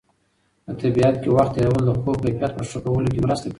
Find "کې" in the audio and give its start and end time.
1.21-1.29, 3.13-3.19